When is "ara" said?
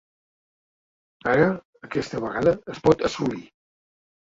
1.35-1.51